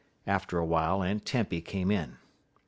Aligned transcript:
After 0.25 0.57
a 0.57 0.65
while 0.65 1.03
Aunt 1.03 1.27
Tempy 1.27 1.61
came 1.61 1.91
in. 1.91 2.17